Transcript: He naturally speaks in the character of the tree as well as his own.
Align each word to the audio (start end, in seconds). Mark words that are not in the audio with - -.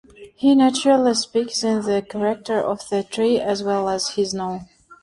He 0.35 0.55
naturally 0.55 1.13
speaks 1.13 1.63
in 1.63 1.83
the 1.83 2.01
character 2.01 2.59
of 2.59 2.89
the 2.89 3.03
tree 3.03 3.39
as 3.39 3.61
well 3.61 3.87
as 3.87 4.09
his 4.15 4.33
own. 4.33 4.67